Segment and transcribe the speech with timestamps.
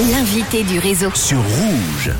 [0.00, 1.10] L'invité du réseau.
[1.14, 2.10] sur Rouge.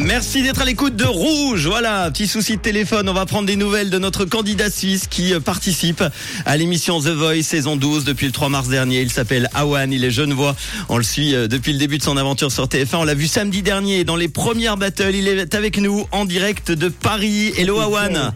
[0.00, 1.66] Merci d'être à l'écoute de Rouge.
[1.66, 3.10] Voilà, petit souci de téléphone.
[3.10, 6.02] On va prendre des nouvelles de notre candidat suisse qui euh, participe
[6.46, 9.02] à l'émission The Voice saison 12 depuis le 3 mars dernier.
[9.02, 10.56] Il s'appelle Awan, il est genevois.
[10.88, 12.96] On le suit euh, depuis le début de son aventure sur TF1.
[12.96, 15.14] On l'a vu samedi dernier dans les premières battles.
[15.14, 17.52] Il est avec nous en direct de Paris.
[17.58, 18.32] Hello Awan.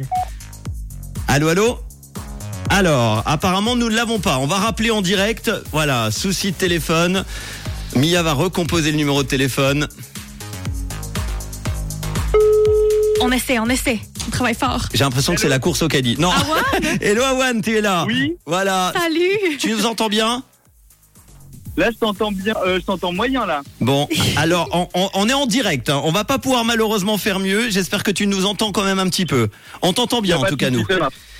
[1.27, 1.86] Allô, allô?
[2.77, 4.37] Alors, apparemment, nous ne l'avons pas.
[4.37, 5.51] On va rappeler en direct.
[5.73, 7.25] Voilà, souci de téléphone.
[7.95, 9.89] Mia va recomposer le numéro de téléphone.
[13.23, 13.99] On essaie, on essaie.
[14.27, 14.91] On travaille fort.
[14.93, 16.17] J'ai l'impression que c'est la course au caddie.
[16.19, 16.31] Non.
[16.31, 18.05] Awan Hello Awan, tu es là.
[18.07, 18.37] Oui.
[18.45, 18.93] Voilà.
[18.95, 20.43] Salut Tu nous entends bien?
[21.77, 23.63] Là, je t'entends bien, euh, je t'entends moyen là.
[23.81, 25.91] Bon, alors on, on- on est en direct.
[25.91, 26.01] hein.
[26.05, 27.69] On va pas pouvoir malheureusement faire mieux.
[27.71, 29.49] J'espère que tu nous entends quand même un petit peu.
[29.83, 30.85] On t'entend bien en tout cas nous.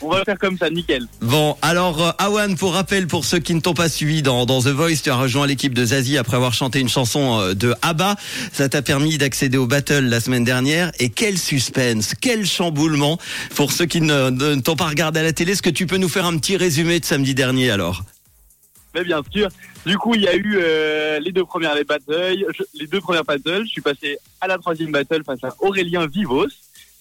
[0.03, 1.07] On va faire comme ça, nickel.
[1.23, 4.61] Bon, alors euh, Awan, pour rappel, pour ceux qui ne t'ont pas suivi dans, dans
[4.61, 7.75] The Voice, tu as rejoint l'équipe de Zazie après avoir chanté une chanson euh, de
[7.81, 8.17] ABBA.
[8.53, 10.93] Ça t'a permis d'accéder au battle la semaine dernière.
[10.99, 13.19] Et quel suspense, quel chamboulement
[13.55, 15.53] pour ceux qui ne, ne t'ont pas regardé à la télé.
[15.53, 18.03] Est-ce que tu peux nous faire un petit résumé de samedi dernier alors?
[18.97, 19.49] Mais bien sûr.
[19.85, 23.01] Du coup, il y a eu euh, les deux premières les battles, je- les deux
[23.01, 23.63] premières battles.
[23.65, 26.47] Je suis passé à la troisième battle face à Aurélien Vivos,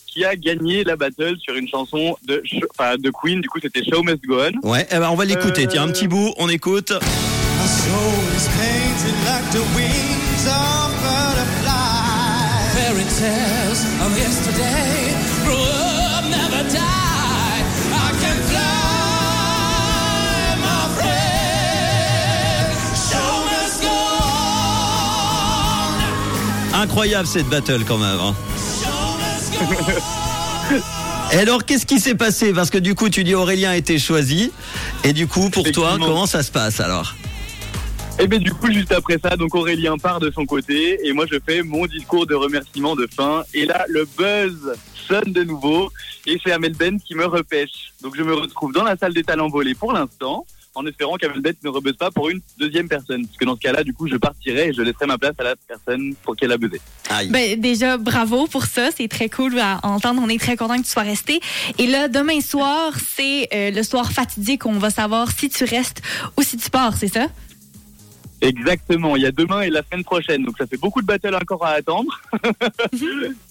[0.06, 3.40] qui a gagné la battle sur une chanson de, Sh- enfin, de Queen.
[3.42, 4.70] Du coup, c'était Show Must Go On.
[4.70, 5.64] Ouais, eh ben on va l'écouter.
[5.66, 6.92] Euh, Tiens, un petit bout, on écoute.
[6.92, 12.76] My soul is painted like the wings of butterflies.
[12.76, 15.15] Fairy tales of yesterday
[26.86, 28.20] Incroyable cette battle quand même.
[28.20, 28.36] hein.
[31.34, 32.54] Et alors, qu'est-ce qui s'est passé?
[32.54, 34.52] Parce que du coup, tu dis Aurélien a été choisi.
[35.04, 37.16] Et du coup, pour toi, comment ça se passe alors?
[38.20, 41.26] Et bien du coup, juste après ça, donc Aurélien part de son côté et moi
[41.30, 43.44] je fais mon discours de remerciement de fin.
[43.56, 44.56] Et là, le buzz
[45.08, 45.92] sonne de nouveau
[46.26, 47.92] et c'est Amel Bent qui me repêche.
[48.02, 51.42] Donc je me retrouve dans la salle des talents volés pour l'instant, en espérant qu'Amel
[51.42, 53.26] Bent ne rebuzz pas pour une deuxième personne.
[53.26, 55.44] Parce que dans ce cas-là, du coup, je partirai et je laisserai ma place à
[55.44, 56.80] la personne pour qu'elle a buzzé.
[57.10, 57.30] Aïe.
[57.30, 58.90] Ben, déjà, bravo pour ça.
[58.96, 60.22] C'est très cool à entendre.
[60.24, 61.40] On est très content que tu sois resté.
[61.78, 65.64] Et là, demain soir, c'est euh, le soir fatidique où on va savoir si tu
[65.64, 66.02] restes
[66.38, 67.28] ou si tu pars, c'est ça?
[68.46, 70.44] Exactement, il y a demain et la semaine prochaine.
[70.44, 72.20] Donc ça fait beaucoup de battles encore à attendre.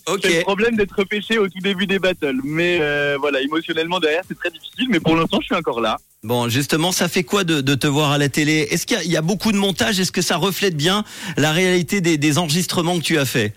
[0.06, 0.20] ok.
[0.22, 2.40] C'est le problème d'être repêché au tout début des battles.
[2.44, 4.88] Mais euh, voilà, émotionnellement derrière, c'est très difficile.
[4.90, 5.96] Mais pour l'instant, je suis encore là.
[6.22, 8.66] Bon, justement, ça fait quoi de, de te voir à la télé?
[8.70, 10.00] Est-ce qu'il y, a- il y a beaucoup de montage?
[10.00, 11.04] Est-ce que ça reflète bien
[11.36, 13.52] la réalité des, des enregistrements que tu as fait?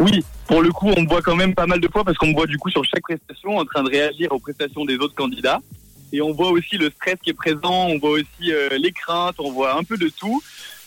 [0.00, 2.28] Oui, pour le coup, on me voit quand même pas mal de fois parce qu'on
[2.28, 5.14] me voit du coup sur chaque prestation en train de réagir aux prestations des autres
[5.14, 5.60] candidats.
[6.12, 9.36] Et on voit aussi le stress qui est présent, on voit aussi euh, les craintes,
[9.38, 10.42] on voit un peu de tout.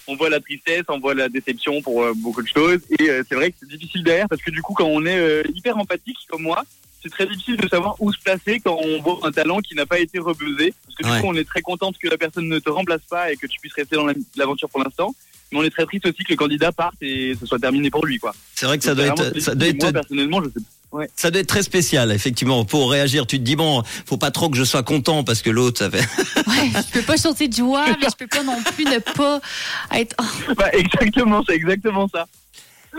[0.08, 2.80] On voit la tristesse, on voit la déception pour euh, beaucoup de choses.
[3.00, 5.44] Et euh, c'est vrai que c'est difficile derrière parce que du coup, quand on est
[5.54, 6.64] hyper empathique comme moi,
[7.02, 9.86] c'est très difficile de savoir où se placer quand on voit un talent qui n'a
[9.88, 10.74] pas été rebuzzé.
[10.86, 11.22] Parce que du Ouais.
[11.22, 13.60] coup, on est très contente que la personne ne te remplace pas et que tu
[13.60, 15.16] puisses rester dans la- l'aventure pour l'instant.
[15.52, 18.06] Mais on est très triste aussi que le candidat parte et ce soit terminé pour
[18.06, 18.34] lui, quoi.
[18.56, 19.78] C'est vrai que ça doit être, ça doit difficile.
[19.80, 20.66] Moi, être, personnellement, je sais
[20.96, 21.10] Ouais.
[21.18, 22.64] ça doit être très spécial, effectivement.
[22.64, 25.50] Pour réagir, tu te dis bon, faut pas trop que je sois content parce que
[25.50, 26.06] l'autre, ça fait.
[26.48, 29.42] Ouais, je peux pas sauter de joie, mais je peux pas non plus ne pas
[29.94, 30.16] être.
[30.56, 32.26] Bah, exactement, c'est exactement ça.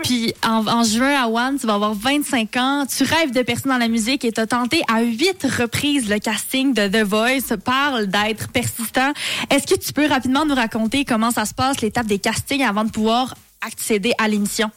[0.03, 3.67] Puis en, en juin à One, tu vas avoir 25 ans, tu rêves de percer
[3.67, 7.57] dans la musique et tu as tenté à huit reprises le casting de The Voice.
[7.63, 9.11] Parle d'être persistant.
[9.49, 12.83] Est-ce que tu peux rapidement nous raconter comment ça se passe, l'étape des castings avant
[12.83, 13.33] de pouvoir
[13.65, 14.69] accéder à l'émission?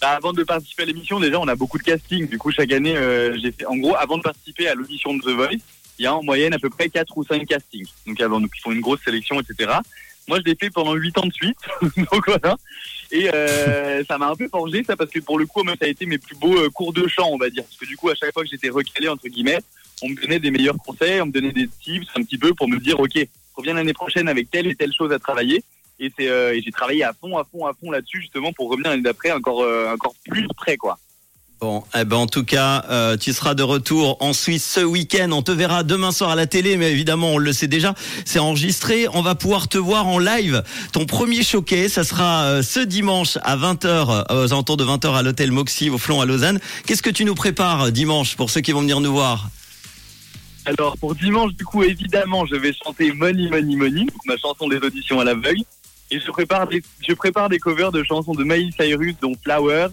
[0.00, 2.28] Bah, avant de participer à l'émission, déjà, on a beaucoup de castings.
[2.28, 5.22] Du coup, chaque année, euh, j'ai fait, en gros, avant de participer à l'audition de
[5.22, 5.62] The Voice,
[5.98, 7.88] il y a en moyenne à peu près 4 ou 5 castings.
[8.06, 9.72] Donc, avant, donc, ils font une grosse sélection, etc.
[10.28, 11.58] Moi, je l'ai fait pendant 8 ans de suite.
[11.96, 12.56] donc, voilà.
[13.10, 15.86] Et euh, ça m'a un peu forgé, ça, parce que pour le coup, moi, ça
[15.86, 17.64] a été mes plus beaux euh, cours de chant, on va dire.
[17.64, 19.60] Parce que du coup, à chaque fois que j'étais recalé, entre guillemets,
[20.02, 22.68] on me donnait des meilleurs conseils, on me donnait des tips un petit peu pour
[22.68, 23.16] me dire, OK,
[23.54, 25.62] reviens l'année prochaine avec telle et telle chose à travailler.
[25.98, 28.70] Et c'est euh, et j'ai travaillé à fond, à fond, à fond là-dessus justement pour
[28.70, 30.98] revenir l'année d'après encore euh, encore plus près quoi.
[31.58, 35.30] Bon, eh ben en tout cas, euh, tu seras de retour en Suisse ce week-end.
[35.32, 37.94] On te verra demain soir à la télé, mais évidemment, on le sait déjà,
[38.26, 39.06] c'est enregistré.
[39.14, 40.62] On va pouvoir te voir en live.
[40.92, 45.14] Ton premier showcase, ça sera euh, ce dimanche à 20h, euh, aux alentours de 20h
[45.14, 46.60] à l'hôtel Moxie au Flon à Lausanne.
[46.84, 49.48] Qu'est-ce que tu nous prépares dimanche pour ceux qui vont venir nous voir?
[50.66, 54.78] Alors pour dimanche du coup évidemment je vais chanter Money Money Money, ma chanson des
[54.78, 55.62] auditions à l'aveugle.
[56.10, 59.90] Et je prépare des je prépare des covers de chansons de Miley Cyrus dont Flowers,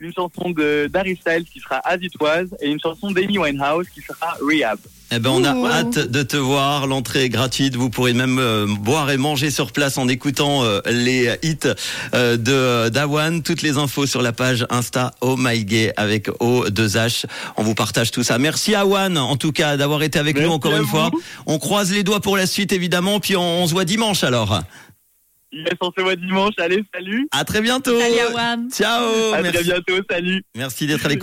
[0.00, 3.86] une chanson de d'Harry Styles qui sera As It Was et une chanson d'Amy Winehouse
[3.94, 4.78] qui sera Rehab.
[5.12, 5.66] Eh ben, on a Ouh.
[5.68, 6.88] hâte de te voir.
[6.88, 7.76] L'entrée est gratuite.
[7.76, 11.58] Vous pourrez même euh, boire et manger sur place en écoutant euh, les hits
[12.12, 13.40] euh, de d'Awan.
[13.40, 17.26] Toutes les infos sur la page Insta Oh My Gay avec O2H.
[17.56, 18.38] On vous partage tout ça.
[18.38, 20.88] Merci Awan, en tout cas, d'avoir été avec Merci nous encore à une vous.
[20.88, 21.10] fois.
[21.46, 23.20] On croise les doigts pour la suite, évidemment.
[23.20, 24.60] Puis on, on se voit dimanche alors.
[25.56, 26.54] Yes, on se voit dimanche.
[26.58, 27.26] Allez, salut.
[27.30, 27.98] À très bientôt.
[27.98, 28.68] Salut, Awan.
[28.70, 29.32] Ciao.
[29.32, 30.02] À Merci, très bientôt.
[30.10, 30.42] Salut.
[30.54, 31.14] Merci d'être à l'écoute.